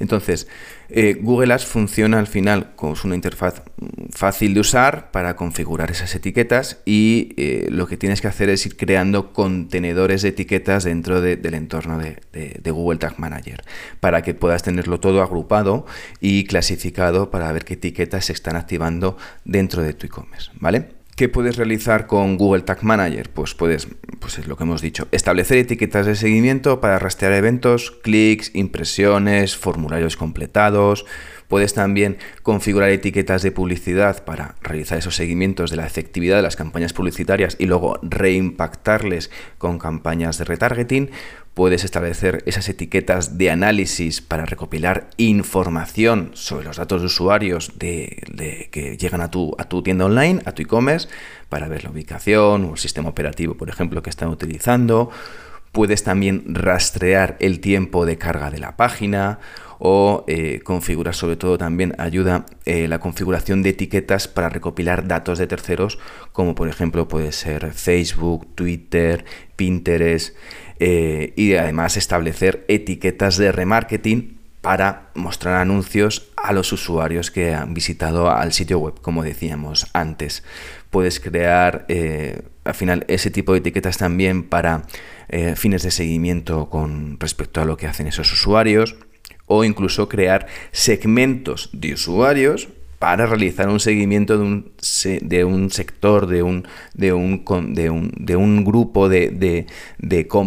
Entonces, 0.00 0.48
eh, 0.88 1.16
Google 1.20 1.54
Ads 1.54 1.66
funciona 1.66 2.18
al 2.18 2.26
final 2.26 2.74
con 2.74 2.94
una 3.04 3.14
interfaz 3.14 3.62
fácil 4.10 4.54
de 4.54 4.60
usar 4.60 5.10
para 5.12 5.36
configurar 5.36 5.90
esas 5.90 6.14
etiquetas 6.14 6.80
y 6.84 7.34
eh, 7.36 7.68
lo 7.70 7.86
que 7.86 7.96
tienes 7.96 8.20
que 8.20 8.26
hacer 8.26 8.48
es 8.48 8.66
ir 8.66 8.76
creando 8.76 9.32
contenedores 9.32 10.22
de 10.22 10.30
etiquetas 10.30 10.84
dentro 10.84 11.20
del 11.20 11.54
entorno 11.54 11.98
de, 11.98 12.18
de, 12.32 12.70
Google 12.70 12.98
Tag 12.98 13.18
Manager 13.18 13.62
para 14.00 14.22
que 14.22 14.34
puedas 14.34 14.62
tenerlo 14.62 14.98
todo 14.98 15.22
agrupado 15.22 15.86
y 16.20 16.44
clasificado 16.44 17.30
para 17.30 17.52
ver 17.52 17.64
qué 17.64 17.74
etiquetas 17.74 18.26
se 18.26 18.32
están 18.32 18.56
activando 18.56 19.16
dentro 19.44 19.82
de 19.82 19.94
tu 19.94 20.06
e-commerce, 20.06 20.50
¿vale? 20.54 20.97
¿Qué 21.18 21.28
puedes 21.28 21.56
realizar 21.56 22.06
con 22.06 22.38
Google 22.38 22.62
Tag 22.62 22.84
Manager? 22.84 23.28
Pues 23.30 23.52
puedes, 23.52 23.88
pues 24.20 24.38
es 24.38 24.46
lo 24.46 24.56
que 24.56 24.62
hemos 24.62 24.80
dicho, 24.80 25.08
establecer 25.10 25.58
etiquetas 25.58 26.06
de 26.06 26.14
seguimiento 26.14 26.80
para 26.80 27.00
rastrear 27.00 27.32
eventos, 27.32 27.90
clics, 27.90 28.54
impresiones, 28.54 29.56
formularios 29.56 30.16
completados. 30.16 31.06
Puedes 31.48 31.74
también 31.74 32.18
configurar 32.44 32.90
etiquetas 32.90 33.42
de 33.42 33.50
publicidad 33.50 34.24
para 34.24 34.54
realizar 34.62 34.96
esos 34.96 35.16
seguimientos 35.16 35.72
de 35.72 35.78
la 35.78 35.86
efectividad 35.86 36.36
de 36.36 36.42
las 36.42 36.54
campañas 36.54 36.92
publicitarias 36.92 37.56
y 37.58 37.66
luego 37.66 37.98
reimpactarles 38.00 39.32
con 39.58 39.80
campañas 39.80 40.38
de 40.38 40.44
retargeting 40.44 41.10
puedes 41.58 41.82
establecer 41.82 42.44
esas 42.46 42.68
etiquetas 42.68 43.36
de 43.36 43.50
análisis 43.50 44.20
para 44.20 44.46
recopilar 44.46 45.10
información 45.16 46.30
sobre 46.34 46.64
los 46.66 46.76
datos 46.76 47.00
de 47.00 47.06
usuarios 47.06 47.72
de, 47.80 48.68
que 48.70 48.96
llegan 48.96 49.20
a 49.22 49.32
tu, 49.32 49.56
a 49.58 49.64
tu 49.64 49.82
tienda 49.82 50.04
online, 50.04 50.40
a 50.44 50.52
tu 50.52 50.62
e-commerce, 50.62 51.08
para 51.48 51.66
ver 51.66 51.82
la 51.82 51.90
ubicación 51.90 52.64
o 52.64 52.72
el 52.74 52.78
sistema 52.78 53.08
operativo, 53.08 53.56
por 53.56 53.70
ejemplo, 53.70 54.04
que 54.04 54.10
están 54.10 54.28
utilizando. 54.28 55.10
Puedes 55.72 56.04
también 56.04 56.44
rastrear 56.46 57.36
el 57.40 57.58
tiempo 57.58 58.06
de 58.06 58.18
carga 58.18 58.52
de 58.52 58.58
la 58.58 58.76
página 58.76 59.40
o 59.78 60.24
eh, 60.26 60.60
configurar 60.64 61.14
sobre 61.14 61.36
todo 61.36 61.56
también 61.56 61.94
ayuda 61.98 62.46
eh, 62.64 62.88
la 62.88 62.98
configuración 62.98 63.62
de 63.62 63.70
etiquetas 63.70 64.28
para 64.28 64.48
recopilar 64.48 65.06
datos 65.06 65.38
de 65.38 65.46
terceros 65.46 65.98
como 66.32 66.54
por 66.54 66.68
ejemplo 66.68 67.08
puede 67.08 67.32
ser 67.32 67.72
Facebook, 67.72 68.54
Twitter, 68.54 69.24
Pinterest, 69.56 70.36
eh, 70.80 71.32
y 71.36 71.54
además 71.54 71.96
establecer 71.96 72.64
etiquetas 72.68 73.36
de 73.36 73.52
remarketing 73.52 74.38
para 74.60 75.10
mostrar 75.14 75.56
anuncios 75.56 76.30
a 76.36 76.52
los 76.52 76.72
usuarios 76.72 77.30
que 77.30 77.54
han 77.54 77.74
visitado 77.74 78.30
al 78.30 78.52
sitio 78.52 78.78
web, 78.80 78.94
como 79.00 79.22
decíamos 79.22 79.86
antes. 79.92 80.42
Puedes 80.90 81.20
crear 81.20 81.84
eh, 81.88 82.42
al 82.64 82.74
final 82.74 83.04
ese 83.08 83.30
tipo 83.30 83.52
de 83.52 83.58
etiquetas 83.58 83.98
también 83.98 84.42
para 84.42 84.84
fines 85.56 85.82
de 85.82 85.90
seguimiento 85.90 86.70
con 86.70 87.20
respecto 87.20 87.60
a 87.60 87.66
lo 87.66 87.76
que 87.76 87.86
hacen 87.86 88.06
esos 88.06 88.32
usuarios 88.32 88.96
o 89.48 89.64
incluso 89.64 90.08
crear 90.08 90.46
segmentos 90.70 91.70
de 91.72 91.94
usuarios 91.94 92.68
para 92.98 93.26
realizar 93.26 93.68
un 93.68 93.78
seguimiento 93.78 94.38
de 94.38 94.44
un, 94.44 94.72
de 95.22 95.44
un 95.44 95.70
sector, 95.70 96.26
de 96.26 96.42
un, 96.42 96.66
de 96.94 97.12
un, 97.12 97.44
de 97.72 97.90
un, 97.90 98.12
de 98.16 98.64
grupo 98.64 99.08
de, 99.08 99.66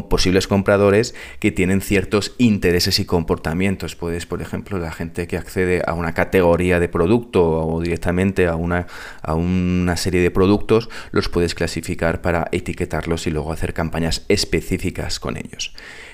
posibles 0.10 0.48
compradores 0.48 1.16
que 1.40 1.52
tienen 1.52 1.80
ciertos 1.80 2.36
intereses 2.38 3.00
y 3.00 3.06
comportamientos. 3.06 3.96
Puedes, 3.96 4.26
por 4.26 4.42
ejemplo, 4.42 4.80
la 4.80 4.92
gente 4.92 5.28
que 5.28 5.38
accede 5.38 5.82
a 5.86 5.94
una 5.94 6.14
categoría 6.14 6.82
de 6.82 6.90
producto 6.90 7.68
o 7.68 7.82
directamente 7.82 8.48
a 8.48 8.56
una, 8.56 8.88
a 9.22 9.34
una 9.34 9.96
serie 9.96 10.22
de 10.22 10.32
productos, 10.32 10.90
los 11.12 11.30
puedes 11.30 11.56
clasificar 11.56 12.22
para 12.22 12.50
etiquetarlos 12.52 13.28
y 13.28 13.32
luego 13.32 13.54
hacer 13.54 13.74
campañas 13.74 14.26
específicas 14.28 15.22
con 15.22 15.38
ellos 15.38 15.74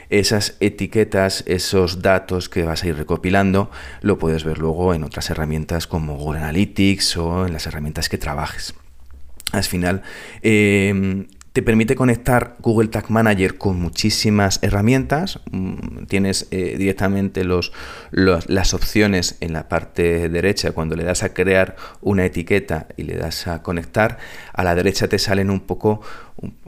esas 0.10 0.56
etiquetas, 0.60 1.44
esos 1.48 2.02
datos 2.02 2.50
que 2.50 2.64
vas 2.64 2.84
a 2.84 2.88
ir 2.88 2.98
recopilando, 2.98 3.70
lo 4.02 4.18
puedes 4.18 4.44
ver 4.44 4.58
luego 4.58 4.94
en 4.94 5.04
otras 5.04 5.30
herramientas 5.30 5.88
como 5.88 6.18
Google 6.18 6.40
Analytics 6.40 7.18
o 7.18 7.46
en 7.46 7.54
las 7.54 7.68
herramientas 7.68 8.10
que 8.10 8.18
trabajes. 8.18 8.74
Al 9.52 9.64
final, 9.64 10.04
em, 10.42 11.28
te 11.58 11.64
permite 11.64 11.96
conectar 11.96 12.56
Google 12.60 12.90
Tag 12.90 13.10
Manager 13.10 13.58
con 13.58 13.82
muchísimas 13.82 14.60
herramientas. 14.62 15.40
Mm, 15.50 16.04
tienes 16.06 16.48
eh, 16.52 16.76
directamente 16.78 17.44
los, 17.44 17.74
las 18.12 18.76
opciones 18.76 19.38
en 19.40 19.54
la 19.54 19.68
parte 19.68 20.30
derecha. 20.30 20.74
Cuando 20.74 20.96
le 20.96 21.04
das 21.04 21.24
a 21.24 21.34
crear 21.34 21.76
una 22.00 22.26
etiqueta 22.26 22.86
y 22.96 23.06
le 23.06 23.18
das 23.18 23.48
a 23.48 23.64
conectar, 23.64 24.20
a 24.54 24.64
la 24.64 24.76
derecha 24.76 25.08
te 25.08 25.18
salen 25.18 25.50
un 25.50 25.62
poco 25.62 26.02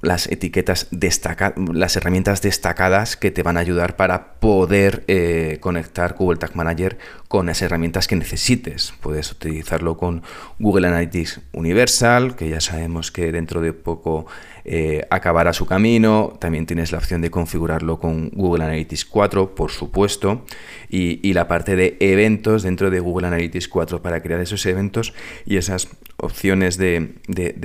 las 0.02 0.28
etiquetas 0.28 0.88
destacadas, 0.90 1.54
las 1.72 1.96
herramientas 1.96 2.42
destacadas 2.42 3.16
que 3.16 3.30
te 3.30 3.44
van 3.44 3.58
a 3.58 3.60
ayudar 3.60 3.96
para 3.96 4.40
poder 4.40 5.04
eh, 5.08 5.58
conectar 5.60 6.16
Google 6.18 6.40
Tag 6.40 6.56
Manager 6.56 6.98
con 7.28 7.46
las 7.46 7.62
herramientas 7.62 8.08
que 8.08 8.16
necesites. 8.16 8.94
Puedes 9.02 9.32
utilizarlo 9.32 9.98
con 9.98 10.24
Google 10.58 10.88
Analytics 10.88 11.42
Universal, 11.54 12.36
que 12.36 12.50
ya 12.50 12.62
sabemos 12.62 13.12
que 13.12 13.32
dentro 13.32 13.62
de 13.62 13.74
poco 13.74 14.26
eh, 14.72 15.08
acabará 15.10 15.52
su 15.52 15.66
camino. 15.66 16.38
También 16.40 16.68
tienes 16.68 16.92
la 16.92 17.00
opción 17.00 17.22
de 17.22 17.32
configurarlo 17.32 18.00
con 18.00 18.30
Google 18.30 18.66
Analytics 18.66 19.04
4, 19.06 19.56
por 19.56 19.72
supuesto. 19.72 20.46
Y, 20.90 21.34
la 21.34 21.48
parte 21.48 21.76
de 21.76 21.98
eventos 22.00 22.62
dentro 22.62 22.92
de 22.92 23.00
Google 23.00 23.26
Analytics 23.26 23.68
4 23.68 24.04
para 24.04 24.22
crear 24.22 24.40
esos 24.42 24.64
eventos 24.68 25.16
y 25.44 25.58
esas 25.58 25.88
opciones 26.18 26.78
de, 26.78 27.16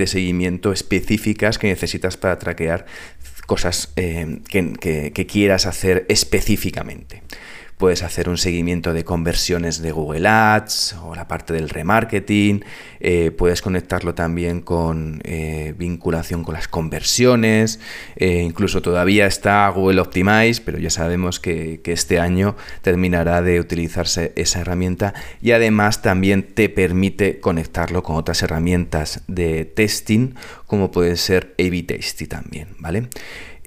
seguimiento 0.07 0.71
específicas 0.71 1.59
que 1.59 1.67
necesitas 1.67 2.17
para 2.17 2.39
traquear 2.39 2.87
cosas 3.45 3.93
eh, 3.97 4.39
que 4.49 5.27
quieras 5.27 5.67
hacer 5.67 6.07
específicamente. 6.09 7.21
Puedes 7.77 8.03
hacer 8.03 8.29
un 8.29 8.37
seguimiento 8.37 8.93
de 8.93 9.03
conversiones 9.03 9.81
de 9.81 9.91
Google 9.91 10.27
Ads 10.29 10.95
o 11.03 11.13
la 11.13 11.27
parte 11.27 11.53
del 11.53 11.67
remarketing. 11.67 12.63
Eh, 13.01 13.31
puedes 13.31 13.61
conectarlo 13.61 14.15
también 14.15 14.61
con 14.61 15.19
eh, 15.25 15.73
vinculación 15.77 16.43
con 16.43 16.53
las 16.53 16.69
conversiones. 16.69 17.81
Eh, 18.15 18.41
incluso 18.43 18.81
todavía 18.81 19.25
está 19.25 19.67
Google 19.69 19.99
Optimize, 19.99 20.61
pero 20.63 20.77
ya 20.77 20.89
sabemos 20.89 21.41
que, 21.41 21.81
este 21.85 22.19
año 22.19 22.57
terminará 22.81 23.41
de 23.41 23.59
utilizarse 23.59 24.33
esa 24.35 24.59
herramienta 24.59 25.13
y 25.41 25.51
además 25.51 26.01
también 26.01 26.43
te 26.43 26.67
permite 26.67 27.39
conectarlo 27.39 28.03
con 28.03 28.17
otras 28.17 28.43
herramientas 28.43 29.23
de 29.27 29.63
testing 29.63 30.33
como 30.65 30.91
puede 30.91 31.15
ser 31.15 31.55
A-B 31.57 31.85
también, 32.27 32.69
¿vale? 32.79 33.07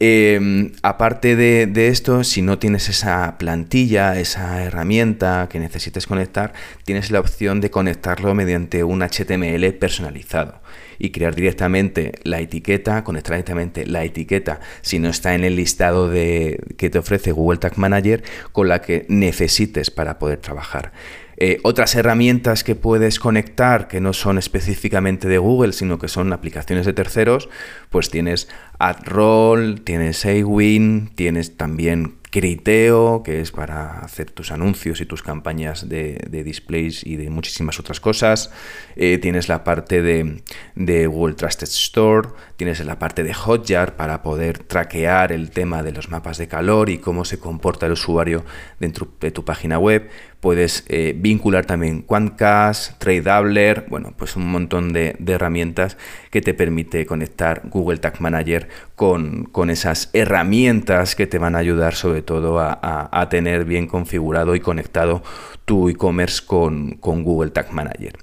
Em, 0.00 0.72
aparte 0.82 1.34
de, 1.34 1.88
esto, 1.88 2.22
si 2.22 2.40
no 2.40 2.58
tienes 2.60 2.88
esa 2.88 3.36
plantilla, 3.36 4.18
esa 4.20 4.62
herramienta 4.62 5.48
que 5.50 5.58
necesites 5.58 6.06
conectar, 6.06 6.52
tienes 6.84 7.10
la 7.10 7.18
opción 7.18 7.60
de 7.60 7.70
conectarlo 7.70 8.32
mediante 8.32 8.84
un 8.84 9.02
HTML 9.02 9.72
personalizado 9.74 10.60
y 11.00 11.10
crear 11.10 11.34
directamente 11.34 12.12
la 12.22 12.40
etiqueta, 12.40 13.02
conectar 13.02 13.34
directamente 13.34 13.86
la 13.86 14.04
etiqueta 14.04 14.60
si 14.82 15.00
no 15.00 15.08
está 15.08 15.34
en 15.34 15.42
el 15.42 15.56
listado 15.56 16.08
de, 16.08 16.60
que 16.76 16.90
te 16.90 16.98
ofrece 16.98 17.32
Google 17.32 17.58
Tag 17.58 17.76
Manager 17.76 18.22
con 18.52 18.68
la 18.68 18.80
que 18.80 19.04
necesites 19.08 19.90
para 19.90 20.20
poder 20.20 20.38
trabajar. 20.38 20.92
Eh, 21.40 21.60
otras 21.62 21.94
herramientas 21.94 22.64
que 22.64 22.74
puedes 22.74 23.20
conectar 23.20 23.86
que 23.86 24.00
no 24.00 24.12
son 24.12 24.38
específicamente 24.38 25.28
de 25.28 25.38
Google, 25.38 25.72
sino 25.72 26.00
que 26.00 26.08
son 26.08 26.32
aplicaciones 26.32 26.84
de 26.84 26.92
terceros, 26.92 27.48
pues 27.90 28.10
tienes 28.10 28.48
AdRoll, 28.80 29.82
tienes 29.82 30.26
Awin, 30.26 31.12
tienes 31.14 31.56
también 31.56 32.18
Criteo, 32.30 33.22
que 33.22 33.40
es 33.40 33.52
para 33.52 34.00
hacer 34.00 34.32
tus 34.32 34.50
anuncios 34.50 35.00
y 35.00 35.06
tus 35.06 35.22
campañas 35.22 35.88
de, 35.88 36.18
displays 36.44 37.06
y 37.06 37.16
de 37.16 37.30
muchísimas 37.30 37.78
otras 37.78 38.00
cosas. 38.00 38.50
Eh, 38.96 39.18
tienes 39.18 39.48
la 39.48 39.62
parte 39.62 40.02
de, 40.02 40.42
de, 40.74 41.06
Google 41.06 41.36
Trusted 41.36 41.68
Store, 41.68 42.30
tienes 42.58 42.84
la 42.84 42.98
parte 42.98 43.22
de 43.22 43.32
Hotjar 43.32 43.94
para 43.94 44.20
poder 44.20 44.58
traquear 44.58 45.30
el 45.30 45.52
tema 45.52 45.84
de 45.84 45.92
los 45.92 46.10
mapas 46.10 46.38
de 46.38 46.48
calor 46.48 46.90
y 46.90 46.98
cómo 46.98 47.24
se 47.24 47.38
comporta 47.38 47.86
el 47.86 47.92
usuario 47.92 48.44
dentro 48.80 49.06
de 49.20 49.30
tu 49.30 49.44
página 49.44 49.78
web. 49.78 50.10
Puedes 50.40 50.84
eh, 50.88 51.14
vincular 51.16 51.66
también 51.66 52.02
Quantcast, 52.02 52.98
Tradeabler, 52.98 53.86
bueno, 53.88 54.12
pues 54.16 54.34
un 54.34 54.50
montón 54.50 54.92
de, 54.92 55.16
herramientas 55.24 55.96
que 56.32 56.42
te 56.42 56.52
permite 56.52 57.06
conectar 57.06 57.62
Google 57.66 57.98
Tag 57.98 58.20
Manager 58.20 58.68
con, 58.96 59.48
esas 59.70 60.10
herramientas 60.12 61.14
que 61.14 61.28
te 61.28 61.38
van 61.38 61.54
a 61.54 61.58
ayudar 61.58 61.94
sobre 61.94 62.22
todo 62.22 62.58
a, 62.58 63.28
tener 63.30 63.66
bien 63.66 63.86
configurado 63.86 64.56
y 64.56 64.60
conectado 64.60 65.22
tu 65.64 65.88
e-commerce 65.88 66.42
con, 66.44 66.96
con 66.96 67.22
Google 67.22 67.52
Tag 67.52 67.72
Manager. 67.72 68.14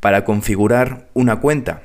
Para 0.00 0.24
configurar 0.24 1.06
una 1.14 1.36
cuenta, 1.36 1.82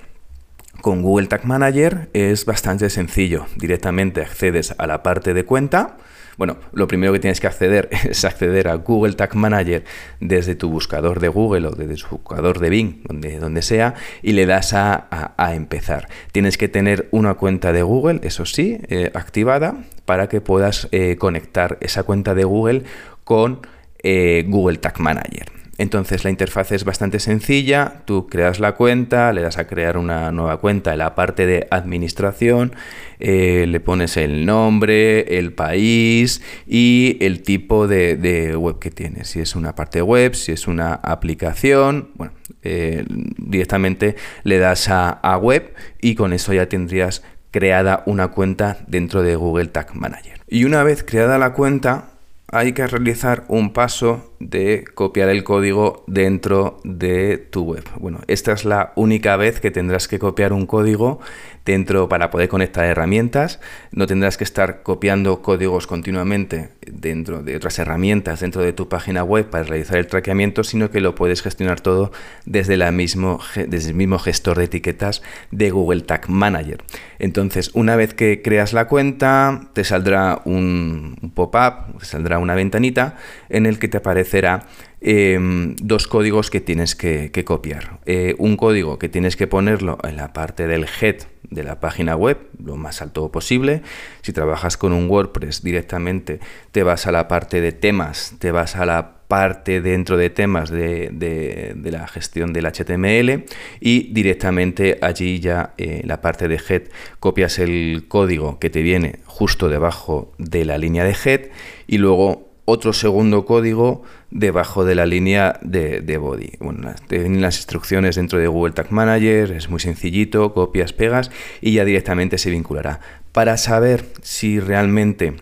con 0.81 1.01
Google 1.01 1.27
Tag 1.27 1.45
Manager 1.45 2.09
es 2.13 2.45
bastante 2.45 2.89
sencillo. 2.89 3.45
Directamente 3.55 4.21
accedes 4.21 4.73
a 4.77 4.87
la 4.87 5.03
parte 5.03 5.33
de 5.33 5.45
cuenta, 5.45 5.97
bueno, 6.37 6.57
lo 6.73 6.87
primero 6.87 7.13
que 7.13 7.19
tienes 7.19 7.39
que 7.39 7.47
acceder 7.47 7.89
es 8.09 8.25
acceder 8.25 8.67
a 8.67 8.75
Google 8.75 9.13
Tag 9.13 9.35
Manager 9.35 9.83
desde 10.19 10.55
tu 10.55 10.69
buscador 10.69 11.19
de 11.19 11.27
Google 11.27 11.67
o 11.67 11.71
desde 11.71 11.95
tu 11.95 12.17
buscador 12.17 12.59
de 12.59 12.69
Bing, 12.69 13.03
donde, 13.03 13.37
donde 13.39 13.61
sea, 13.61 13.93
y 14.21 14.33
le 14.33 14.45
das 14.45 14.73
a, 14.73 15.07
empezar. 15.53 16.07
Tienes 16.31 16.57
que 16.57 16.67
tener 16.67 17.07
una 17.11 17.35
cuenta 17.35 17.73
de 17.73 17.83
Google, 17.83 18.21
eso 18.23 18.45
sí, 18.45 18.79
eh, 18.87 19.11
activada, 19.13 19.83
para 20.05 20.29
que 20.29 20.41
puedas 20.41 20.87
eh, 20.91 21.17
conectar 21.17 21.77
esa 21.81 22.03
cuenta 22.03 22.33
de 22.33 22.43
Google 22.43 22.83
con 23.23 23.59
eh, 24.01 24.45
Google 24.47 24.77
Tag 24.77 24.99
Manager. 24.99 25.60
Entonces 25.81 26.23
la 26.23 26.29
interfaz 26.29 26.71
es 26.73 26.85
bastante 26.85 27.19
sencilla, 27.19 28.03
tú 28.05 28.27
creas 28.27 28.59
la 28.59 28.73
cuenta, 28.73 29.33
le 29.33 29.41
das 29.41 29.57
a 29.57 29.65
crear 29.65 29.97
una 29.97 30.31
nueva 30.31 30.57
cuenta 30.57 30.91
en 30.91 30.99
la 30.99 31.15
parte 31.15 31.47
de 31.47 31.65
administración, 31.71 32.73
eh, 33.19 33.65
le 33.67 33.79
pones 33.79 34.15
el 34.15 34.45
nombre, 34.45 35.39
el 35.39 35.53
país 35.53 36.43
y 36.67 37.17
el 37.21 37.41
tipo 37.41 37.87
de, 37.87 38.55
web 38.55 38.77
que 38.77 38.91
tienes, 38.91 39.29
si 39.29 39.39
es 39.39 39.55
una 39.55 39.73
parte 39.73 40.03
web, 40.03 40.35
si 40.35 40.51
es 40.51 40.67
una 40.67 40.93
aplicación, 40.93 42.11
bueno, 42.13 42.33
eh, 42.61 43.03
directamente 43.39 44.17
le 44.43 44.59
das 44.59 44.87
a, 44.87 45.37
web 45.41 45.73
y 45.99 46.13
con 46.13 46.31
eso 46.33 46.53
ya 46.53 46.69
tendrías 46.69 47.23
creada 47.49 48.03
una 48.05 48.27
cuenta 48.27 48.77
dentro 48.85 49.23
de 49.23 49.35
Google 49.35 49.69
Tag 49.69 49.95
Manager. 49.95 50.41
Y 50.47 50.65
una 50.65 50.83
vez 50.83 51.03
creada 51.03 51.39
la 51.39 51.53
cuenta, 51.53 52.10
hay 52.51 52.73
que 52.73 52.85
realizar 52.85 53.45
un 53.47 53.71
paso 53.73 54.31
de 54.39 54.83
copiar 54.93 55.29
el 55.29 55.43
código 55.43 56.03
dentro 56.07 56.79
de 56.83 57.37
tu 57.37 57.63
web. 57.63 57.83
Bueno, 57.97 58.19
esta 58.27 58.51
es 58.51 58.65
la 58.65 58.91
única 58.95 59.37
vez 59.37 59.61
que 59.61 59.71
tendrás 59.71 60.07
que 60.07 60.19
copiar 60.19 60.51
un 60.51 60.65
código 60.65 61.19
dentro 61.63 62.09
para 62.09 62.31
poder 62.31 62.49
conectar 62.49 62.85
herramientas. 62.85 63.59
No 63.91 64.07
tendrás 64.07 64.37
que 64.37 64.43
estar 64.43 64.83
copiando 64.83 65.41
códigos 65.41 65.85
continuamente 65.87 66.69
dentro 66.85 67.43
de 67.43 67.55
otras 67.55 67.77
herramientas 67.79 68.39
dentro 68.39 68.63
de 68.63 68.73
tu 68.73 68.89
página 68.89 69.23
web 69.23 69.49
para 69.49 69.63
realizar 69.63 69.97
el 69.97 70.07
traqueamiento, 70.07 70.63
sino 70.63 70.89
que 70.89 71.01
lo 71.01 71.15
puedes 71.15 71.41
gestionar 71.41 71.79
todo 71.79 72.11
desde, 72.45 72.91
mismo, 72.91 73.39
desde 73.67 73.89
el 73.89 73.95
mismo 73.95 74.17
gestor 74.17 74.57
de 74.57 74.65
etiquetas 74.65 75.21
de 75.51 75.69
Google 75.69 76.01
Tag 76.01 76.29
Manager. 76.29 76.83
Entonces, 77.19 77.71
una 77.73 77.95
vez 77.95 78.13
que 78.13 78.41
creas 78.41 78.73
la 78.73 78.87
cuenta, 78.87 79.69
te 79.73 79.83
saldrá 79.83 80.41
un, 80.45 81.15
un 81.21 81.29
pop-up, 81.29 81.99
te 81.99 82.05
saldrá 82.05 82.39
una 82.41 82.55
ventanita 82.55 83.17
en 83.49 83.65
el 83.65 83.79
que 83.79 83.87
te 83.87 83.97
aparecerá 83.97 84.67
Em, 85.03 85.75
dos 85.77 86.05
códigos 86.05 86.51
que 86.51 86.61
tienes 86.61 86.95
que, 86.95 87.31
copiar. 87.43 87.99
Eh, 88.05 88.35
un 88.37 88.55
código 88.55 88.99
que 88.99 89.09
tienes 89.09 89.35
que 89.35 89.47
ponerlo 89.47 89.97
en 90.03 90.15
la 90.15 90.31
parte 90.31 90.67
del 90.67 90.85
head 91.01 91.23
de 91.49 91.63
la 91.63 91.79
página 91.79 92.15
web, 92.15 92.37
lo 92.63 92.75
más 92.77 93.01
alto 93.01 93.31
posible. 93.31 93.81
Si 94.21 94.31
trabajas 94.31 94.77
con 94.77 94.93
un 94.93 95.09
WordPress 95.09 95.63
directamente, 95.63 96.39
te 96.71 96.83
vas 96.83 97.07
a 97.07 97.11
la 97.11 97.27
parte 97.27 97.61
de 97.61 97.71
temas, 97.71 98.35
te 98.37 98.51
vas 98.51 98.75
a 98.75 98.85
la 98.85 99.20
parte 99.31 99.79
dentro 99.79 100.17
de 100.17 100.29
temas 100.29 100.69
de, 100.69 101.73
la 101.85 102.05
gestión 102.09 102.51
del 102.51 102.65
HTML 102.65 103.45
y 103.79 104.11
directamente 104.11 104.97
allí 105.01 105.39
ya 105.39 105.73
en 105.77 106.05
la 106.05 106.19
parte 106.19 106.49
de 106.49 106.59
head 106.67 106.81
copias 107.21 107.57
el 107.57 108.07
código 108.09 108.59
que 108.59 108.69
te 108.69 108.81
viene 108.81 109.19
justo 109.25 109.69
debajo 109.69 110.33
de 110.37 110.65
la 110.65 110.77
línea 110.77 111.05
de 111.05 111.15
head 111.23 111.41
y 111.87 111.97
luego 111.99 112.49
otro 112.65 112.91
segundo 112.91 113.45
código 113.45 114.03
debajo 114.31 114.83
de 114.83 114.95
la 114.95 115.05
línea 115.05 115.57
de, 115.61 116.17
body. 116.17 116.51
Bueno, 116.59 116.93
tienen 117.07 117.39
las 117.39 117.55
instrucciones 117.55 118.17
dentro 118.17 118.37
de 118.37 118.47
Google 118.47 118.73
Tag 118.73 118.91
Manager, 118.91 119.53
es 119.53 119.69
muy 119.69 119.79
sencillito, 119.79 120.53
copias, 120.53 120.91
pegas 120.91 121.31
y 121.61 121.71
ya 121.71 121.85
directamente 121.85 122.37
se 122.37 122.49
vinculará. 122.49 122.99
Para 123.31 123.55
saber 123.55 124.07
si 124.23 124.59
realmente 124.59 125.37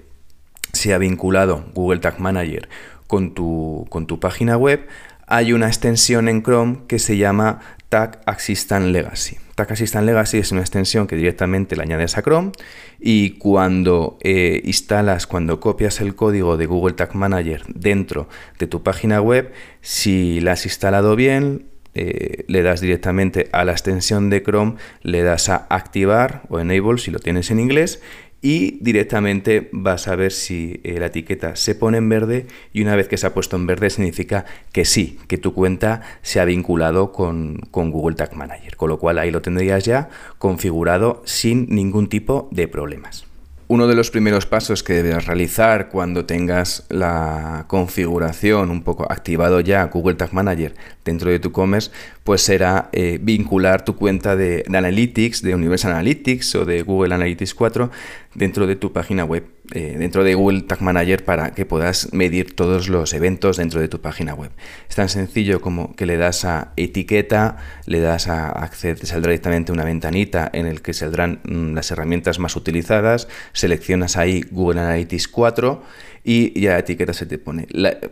se 0.74 0.94
ha 0.94 1.00
vinculado 1.00 1.66
Google 1.74 2.02
Tag 2.02 2.20
Manager 2.20 2.70
con 3.10 3.34
tu, 3.34 3.88
con 3.90 4.06
tu 4.06 4.20
página 4.20 4.56
web, 4.56 4.88
hay 5.26 5.52
una 5.52 5.66
extensión 5.66 6.30
en 6.30 6.44
Chrome 6.44 6.82
que 6.88 7.00
se 7.00 7.18
llama 7.18 7.60
Tag 7.90 8.22
Assistant 8.28 8.86
Legacy. 8.86 9.38
Tag 9.56 9.72
Assistant 9.72 10.06
Legacy 10.06 10.38
es 10.38 10.52
una 10.52 10.62
extensión 10.62 11.08
que 11.08 11.16
directamente 11.16 11.76
le 11.76 11.82
añades 11.82 12.20
a 12.20 12.22
Chrome 12.22 12.52
y 13.00 13.32
cuando 13.40 14.20
eh, 14.22 14.62
instalas, 14.64 15.26
cuando 15.26 15.60
copias 15.60 16.02
el 16.02 16.14
código 16.14 16.56
de 16.56 16.68
Google 16.68 16.94
Tag 16.94 17.16
Manager 17.16 17.64
dentro 17.68 18.30
de 18.60 18.68
tu 18.68 18.84
página 18.84 19.20
web, 19.22 19.54
si 19.82 20.40
la 20.40 20.52
has 20.52 20.66
instalado 20.66 21.16
bien, 21.16 21.66
eh, 21.96 22.46
le 22.48 22.62
das 22.62 22.80
directamente 22.80 23.50
a 23.54 23.66
la 23.66 23.72
extensión 23.72 24.30
de 24.30 24.44
Chrome, 24.44 24.76
le 25.02 25.24
das 25.24 25.50
a 25.50 25.66
activar 25.72 26.44
o 26.50 26.60
enable 26.60 27.00
si 27.00 27.10
lo 27.10 27.18
tienes 27.18 27.50
en 27.50 27.60
inglés 27.60 28.04
y 28.42 28.78
directamente 28.82 29.70
vas 29.72 30.08
a 30.08 30.16
ver 30.16 30.32
si 30.32 30.80
eh, 30.84 31.00
la 31.00 31.08
etiqueta 31.08 31.56
se 31.56 31.76
pone 31.76 31.98
en 31.98 32.10
verde 32.10 32.48
y 32.74 32.82
una 32.82 32.96
vez 32.96 33.08
que 33.08 33.18
se 33.18 33.28
ha 33.28 33.34
puesto 33.34 33.56
en 33.56 33.68
verde 33.68 33.90
significa 33.90 34.46
que 34.72 34.86
sí, 34.86 35.20
que 35.28 35.38
tu 35.38 35.54
cuenta 35.54 36.02
se 36.22 36.40
ha 36.40 36.46
vinculado 36.46 37.12
con, 37.12 37.58
con, 37.72 37.92
Google 37.92 38.16
Tag 38.16 38.36
Manager, 38.36 38.76
con 38.78 38.90
lo 38.90 39.00
cual 39.00 39.20
ahí 39.20 39.32
lo 39.32 39.42
tendrías 39.42 39.84
ya 39.84 40.10
configurado 40.38 41.22
sin 41.26 41.68
ningún 41.70 42.08
tipo 42.08 42.48
de 42.52 42.68
problemas. 42.68 43.29
Uno 43.72 43.86
de 43.86 43.94
los 43.94 44.10
primeros 44.10 44.48
pasos 44.48 44.82
que 44.82 44.94
deberás 44.94 45.28
realizar 45.28 45.90
cuando 45.90 46.26
tengas 46.26 46.88
la 46.90 47.66
configuración 47.68 48.72
un 48.72 48.82
poco 48.82 49.06
activado 49.12 49.60
ya 49.60 49.84
Google 49.84 50.16
Tag 50.16 50.34
Manager 50.34 50.74
dentro 51.06 51.30
de 51.30 51.38
tu 51.38 51.52
commerce, 51.52 51.92
pues 52.24 52.42
será 52.42 52.90
eh, 52.94 53.20
vincular 53.22 53.86
tu 53.86 53.96
cuenta 53.96 54.36
de, 54.36 54.66
Analytics, 54.68 55.44
de 55.44 55.54
Universal 55.54 55.92
Analytics 55.92 56.56
o 56.56 56.66
de 56.66 56.82
Google 56.82 57.14
Analytics 57.14 57.54
4 57.54 57.92
dentro 58.34 58.66
de 58.66 58.76
tu 58.76 58.92
página 58.92 59.24
web, 59.24 59.44
eh, 59.74 59.96
dentro 60.00 60.24
de 60.24 60.34
Google 60.34 60.64
Tag 60.64 60.82
Manager 60.82 61.24
para 61.24 61.52
que 61.52 61.64
puedas 61.66 62.12
medir 62.12 62.56
todos 62.56 62.90
los 62.90 63.14
eventos 63.14 63.58
dentro 63.58 63.80
de 63.80 63.88
tu 63.88 64.02
página 64.02 64.34
web. 64.34 64.50
Es 64.90 64.96
tan 64.96 65.10
sencillo 65.10 65.62
como 65.62 65.96
que 65.96 66.08
le 66.08 66.18
das 66.18 66.44
a 66.44 66.74
etiqueta, 66.76 67.58
le 67.86 68.00
das 68.00 68.28
a 68.28 68.50
acceder, 68.50 69.06
saldrá 69.06 69.30
directamente 69.30 69.72
una 69.72 69.86
ventanita 69.86 70.50
en 70.54 70.66
el 70.66 70.82
que 70.82 70.94
saldrán 70.94 71.42
mm, 71.44 71.76
las 71.76 71.92
herramientas 71.92 72.40
más 72.40 72.56
utilizadas, 72.56 73.28
seleccionas 73.54 74.18
ahí 74.18 74.44
Google 74.50 74.82
Analytics 74.82 75.28
4 75.28 75.84
y 76.24 76.60
ya 76.60 76.72
la 76.72 76.80
etiqueta 76.80 77.14
se 77.14 77.26
te 77.26 77.38
pone. 77.38 77.68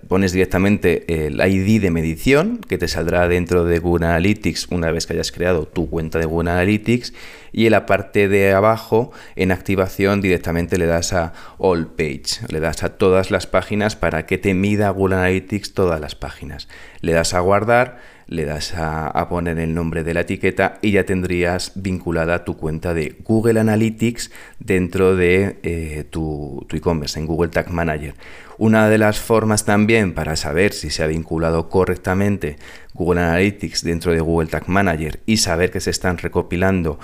pones 0.07 0.31
directamente 0.31 1.27
el 1.27 1.39
ID 1.39 1.81
de 1.81 1.91
medición 1.91 2.59
que 2.67 2.77
te 2.77 2.87
saldrá 2.87 3.27
dentro 3.27 3.65
de 3.65 3.79
Google 3.79 4.05
Analytics 4.05 4.67
una 4.71 4.91
vez 4.91 5.05
que 5.05 5.13
hayas 5.13 5.31
creado 5.31 5.67
tu 5.67 5.89
cuenta 5.89 6.19
de 6.19 6.25
Google 6.25 6.51
Analytics 6.51 7.13
y 7.51 7.65
en 7.65 7.71
la 7.71 7.85
parte 7.85 8.27
de 8.27 8.53
abajo 8.53 9.11
en 9.35 9.51
activación 9.51 10.21
directamente 10.21 10.77
le 10.77 10.85
das 10.85 11.13
a 11.13 11.33
All 11.57 11.87
Page, 11.87 12.47
le 12.49 12.59
das 12.59 12.83
a 12.83 12.97
todas 12.97 13.31
las 13.31 13.47
páginas 13.47 13.95
para 13.95 14.25
que 14.25 14.37
te 14.37 14.53
mida 14.53 14.89
Google 14.89 15.15
Analytics 15.15 15.73
todas 15.73 15.99
las 15.99 16.15
páginas. 16.15 16.67
Le 17.01 17.13
das 17.13 17.33
a 17.33 17.39
guardar 17.39 18.17
le 18.27 18.43
das 18.45 18.73
a, 18.75 19.27
poner 19.29 19.57
el 19.57 19.73
nombre 19.73 20.03
de 20.03 20.13
la 20.13 20.21
etiqueta 20.21 20.79
y 20.81 20.91
ya 20.91 21.05
tendrías 21.05 21.71
vinculada 21.75 22.43
tu 22.43 22.57
cuenta 22.57 22.93
de 22.93 23.15
Google 23.23 23.59
Analytics 23.59 24.31
dentro 24.59 25.15
de 25.15 25.57
eh, 25.63 26.05
tu 26.09 26.65
e-commerce, 26.71 27.19
en 27.19 27.25
Google 27.25 27.49
Tag 27.49 27.71
Manager. 27.71 28.15
Una 28.57 28.89
de 28.89 28.97
las 28.97 29.19
formas 29.19 29.65
también 29.65 30.13
para 30.13 30.35
saber 30.35 30.73
si 30.73 30.89
se 30.89 31.03
ha 31.03 31.07
vinculado 31.07 31.69
correctamente 31.69 32.57
Google 32.93 33.21
Analytics 33.21 33.83
dentro 33.83 34.11
de 34.11 34.19
Google 34.19 34.49
Tag 34.49 34.67
Manager 34.67 35.21
y 35.25 35.37
saber 35.37 35.71
que 35.71 35.79
se 35.79 35.91
están 35.91 36.17
recopilando 36.17 36.99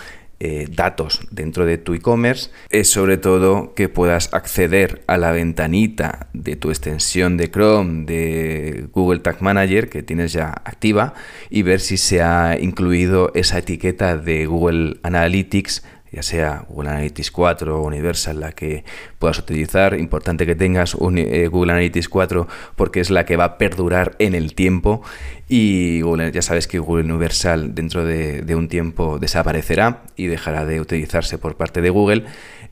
eh, 0.45 0.67
datos 0.69 1.21
dentro 1.31 1.65
de 1.65 1.77
tu 1.77 1.93
e-commerce 1.93 2.49
es 2.69 2.89
sobre 2.89 3.15
todo 3.17 3.73
que 3.75 3.87
puedas 3.87 4.33
acceder 4.33 5.01
a 5.07 5.17
la 5.17 5.31
ventanita 5.31 6.27
de 6.33 6.57
tu 6.57 6.69
extensión 6.69 7.37
de 7.37 7.49
Chrome 7.49 8.03
de 8.03 8.87
Google 8.91 9.21
Tag 9.21 9.41
Manager 9.41 9.87
que 9.87 10.03
tienes 10.03 10.33
ya 10.33 10.49
activa 10.49 11.13
y 11.49 11.61
ver 11.61 11.79
si 11.79 11.95
se 11.95 12.21
ha 12.21 12.57
incluido 12.59 13.31
esa 13.35 13.59
etiqueta 13.59 14.17
de 14.17 14.45
Google 14.45 14.97
Analytics 15.03 15.81
ya 16.13 16.21
sea 16.21 16.65
Google 16.69 16.91
Analytics 16.91 17.31
4 17.31 17.79
o 17.79 17.85
Universal, 17.85 18.39
la 18.39 18.51
que 18.51 18.85
puedas 19.17 19.39
utilizar. 19.39 19.99
Importante 19.99 20.45
que 20.45 20.55
tengas 20.55 20.95
eh, 21.15 21.47
Google 21.47 21.73
Analytics 21.73 22.07
4 22.07 22.47
porque 22.75 22.99
es 22.99 23.09
la 23.09 23.25
que 23.25 23.35
va 23.35 23.45
a 23.45 23.57
perdurar 23.57 24.15
en 24.19 24.35
el 24.35 24.53
tiempo 24.53 25.01
y 25.49 26.01
ya 26.31 26.41
sabes 26.41 26.67
que 26.67 26.79
Google 26.79 27.11
Universal 27.11 27.75
dentro 27.75 28.05
de, 28.05 28.55
un 28.55 28.67
tiempo 28.67 29.19
desaparecerá 29.19 30.03
y 30.15 30.27
dejará 30.27 30.65
de 30.65 30.79
utilizarse 30.79 31.37
por 31.37 31.57
parte 31.57 31.81
de 31.81 31.89
Google. 31.89 32.25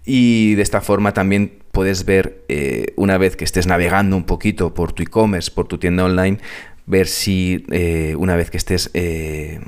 Y 0.06 0.56
de 0.56 0.62
esta 0.62 0.82
forma 0.82 1.14
también 1.14 1.60
puedes 1.72 2.06
ver, 2.06 2.44
eh, 2.48 2.94
una 2.96 3.18
vez 3.18 3.36
que 3.36 3.46
estés 3.46 3.68
navegando 3.68 4.16
un 4.16 4.24
poquito 4.24 4.74
por 4.74 4.94
tu 4.94 5.04
e-commerce, 5.04 5.52
por 5.52 5.68
tu 5.68 5.78
tienda 5.78 6.06
online, 6.06 6.40
ver 6.86 7.08
si 7.08 7.66
eh, 7.72 8.16
una 8.18 8.36
vez 8.36 8.50
que 8.50 8.58
estés, 8.58 8.90
eh, 8.94 9.60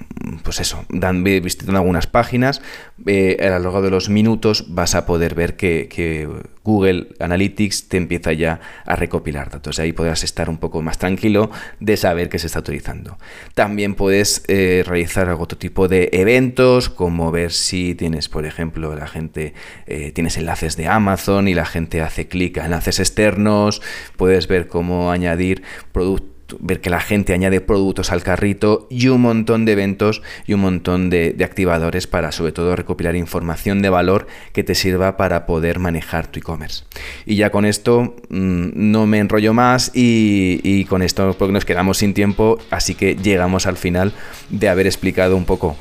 pues 0.44 0.60
eso, 0.60 0.86
dan, 0.90 1.24
visitando 1.24 1.78
algunas 1.78 2.08
páginas, 2.08 2.62
eh, 3.06 3.38
a 3.42 3.58
lo 3.58 3.60
largo 3.60 3.82
de 3.82 3.90
los 3.90 4.10
minutos 4.10 4.66
vas 4.70 4.96
a 4.96 5.06
poder 5.06 5.36
ver 5.36 5.56
que, 5.56 6.30
Google 6.66 7.10
Analytics 7.20 7.90
te 7.90 7.98
empieza 7.98 8.32
ya 8.32 8.62
a 8.86 8.96
recopilar 8.96 9.50
datos. 9.50 9.80
Ahí 9.80 9.92
podrás 9.92 10.24
estar 10.24 10.50
un 10.50 10.60
poco 10.60 10.82
más 10.82 10.98
tranquilo 10.98 11.52
de 11.82 11.98
saber 11.98 12.30
que 12.30 12.40
se 12.40 12.48
está 12.48 12.60
utilizando. 12.60 13.18
También 13.54 13.96
puedes 13.96 14.46
realizar 14.48 15.30
otro 15.32 15.58
tipo 15.58 15.90
de 15.90 16.10
eventos, 16.14 16.88
como 16.88 17.32
ver 17.32 17.52
si 17.52 17.96
tienes, 17.96 18.30
por 18.30 18.46
ejemplo, 18.46 18.96
la 18.96 19.08
gente, 19.08 19.54
tienes 20.14 20.38
enlaces 20.38 20.78
de 20.78 20.88
Amazon 20.88 21.50
y 21.50 21.54
la 21.54 21.66
gente 21.66 22.02
hace 22.02 22.30
clic 22.30 22.58
a 22.60 22.66
enlaces 22.66 23.02
externos, 23.02 23.82
puedes 24.16 24.48
ver 24.48 24.70
cómo 24.70 25.12
añadir 25.12 25.64
productos 25.92 26.33
ver 26.60 26.82
que 26.82 26.90
la 26.90 27.00
gente 27.00 27.34
añade 27.34 27.62
productos 27.62 28.12
al 28.12 28.24
carrito 28.24 28.88
y 28.90 29.08
un 29.08 29.22
montón 29.22 29.66
de 29.66 29.74
eventos 29.74 30.22
y 30.46 30.54
un 30.54 30.62
montón 30.62 31.10
de, 31.10 31.36
activadores 31.44 32.08
para 32.08 32.32
sobre 32.32 32.52
todo 32.52 32.76
recopilar 32.76 33.16
información 33.16 33.82
de 33.82 33.90
valor 33.90 34.28
que 34.54 34.64
te 34.64 34.76
sirva 34.76 35.18
para 35.18 35.46
poder 35.46 35.80
manejar 35.80 36.28
tu 36.28 36.40
e-commerce. 36.40 36.86
Y 37.26 37.36
ya 37.36 37.50
con 37.50 37.66
esto 37.66 38.16
mm, 38.30 38.70
no 38.76 39.06
me 39.06 39.20
enrollo 39.20 39.54
más 39.54 39.92
y, 39.94 40.62
y 40.64 40.86
con 40.86 41.02
esto 41.02 41.36
porque 41.38 41.52
nos 41.52 41.66
quedamos 41.66 41.98
sin 41.98 42.14
tiempo, 42.14 42.58
así 42.70 42.96
que 42.96 43.16
llegamos 43.16 43.68
al 43.68 43.78
final 43.78 44.14
de 44.50 44.70
haber 44.70 44.88
explicado 44.88 45.36
un 45.36 45.46
poco 45.46 45.78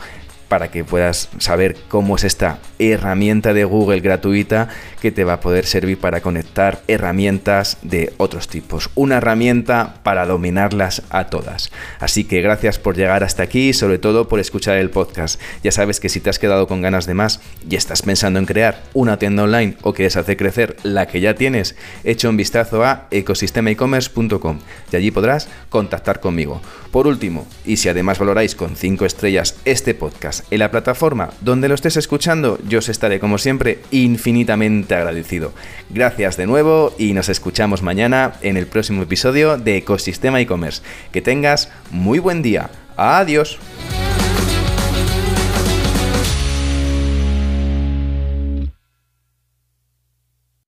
para 0.53 0.71
que 0.71 0.85
puedas 0.85 1.31
saber 1.39 1.79
cómo 1.89 2.17
es 2.17 2.25
esta 2.25 2.59
herramienta 2.79 3.55
de 3.55 3.65
Google 3.65 4.01
gratuita 4.01 4.69
que 5.03 5.11
te 5.11 5.25
va 5.25 5.33
a 5.33 5.41
poder 5.41 5.67
servir 5.67 5.99
para 5.99 6.21
conectar 6.21 6.81
herramientas 6.87 7.77
de 7.83 8.13
otros 8.19 8.47
tipos. 8.47 8.89
Una 8.95 9.17
herramienta 9.17 9.97
para 10.05 10.27
dominarlas 10.27 11.03
a 11.11 11.27
todas. 11.27 11.73
Así 11.99 12.23
que 12.23 12.41
gracias 12.41 12.79
por 12.79 12.97
llegar 12.97 13.25
hasta 13.25 13.43
aquí 13.43 13.71
y 13.71 13.73
sobre 13.73 13.99
todo 13.99 14.29
por 14.29 14.39
escuchar 14.39 14.77
el 14.77 14.91
podcast. 14.91 15.41
Ya 15.65 15.73
sabes 15.73 15.99
que 15.99 16.09
si 16.09 16.21
te 16.21 16.31
has 16.31 16.39
quedado 16.39 16.69
con 16.69 16.83
ganas 16.83 17.07
de 17.07 17.15
más 17.15 17.41
y 17.69 17.75
estás 17.75 18.03
pensando 18.03 18.39
en 18.39 18.47
crear 18.47 18.81
una 18.95 19.19
tienda 19.19 19.43
online 19.43 19.77
o 19.83 19.93
quieres 19.93 20.17
hacer 20.17 20.37
crecer 20.37 20.77
la 20.85 21.07
que 21.07 21.21
ya 21.21 21.35
tienes, 21.35 21.75
echa 22.05 22.29
un 22.29 22.37
vistazo 22.37 22.85
a 22.85 23.09
ecosistemaecommerce.com 23.11 24.61
y 24.93 24.97
allí 24.97 25.11
podrás 25.11 25.49
contactar 25.69 26.21
conmigo. 26.21 26.63
Por 26.93 27.09
último, 27.09 27.49
y 27.65 27.79
si 27.79 27.89
además 27.89 28.21
valoráis 28.21 28.55
con 28.55 28.77
5 28.77 29.05
estrellas 29.05 29.57
este 29.65 29.95
podcast 29.95 30.45
en 30.53 30.61
la 30.61 30.71
plataforma 30.71 31.31
donde 31.41 31.67
lo 31.67 31.75
estés 31.75 31.97
escuchando, 31.97 32.61
yo 32.69 32.79
os 32.79 32.89
estaré 32.89 33.19
como 33.19 33.39
siempre 33.39 33.81
infinitamente 33.91 34.92
agradecido. 34.95 35.53
Gracias 35.91 36.37
de 36.37 36.47
nuevo 36.47 36.95
y 36.99 37.13
nos 37.13 37.29
escuchamos 37.29 37.83
mañana 37.83 38.35
en 38.43 38.57
el 38.57 38.67
próximo 38.67 39.03
episodio 39.03 39.57
de 39.57 39.79
Ecosistema 39.79 40.41
e-commerce. 40.41 40.83
Que 41.13 41.23
tengas 41.23 41.71
muy 41.91 42.19
buen 42.19 42.43
día. 42.43 42.71
Adiós. 42.97 43.59